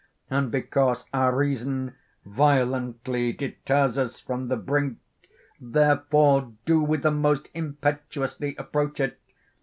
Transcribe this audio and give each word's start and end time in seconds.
And 0.31 0.49
because 0.49 1.05
our 1.13 1.35
reason 1.35 1.93
violently 2.25 3.33
deters 3.33 3.99
us 3.99 4.19
from 4.19 4.47
the 4.47 4.55
brink, 4.57 4.97
therefore 5.61 6.53
do 6.65 6.81
we 6.83 6.97
the 6.97 7.11
most 7.11 7.49
impetuously 7.53 8.55
approach 8.55 8.99
it. 8.99 9.19